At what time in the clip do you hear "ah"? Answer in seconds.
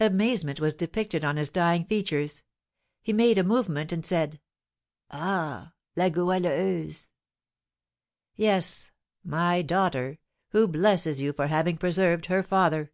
5.10-5.74